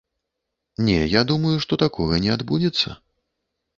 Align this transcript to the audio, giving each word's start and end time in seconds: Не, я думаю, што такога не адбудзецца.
Не, 0.87 0.95
я 0.95 1.21
думаю, 1.31 1.53
што 1.65 1.73
такога 1.85 2.13
не 2.25 2.31
адбудзецца. 2.37 2.99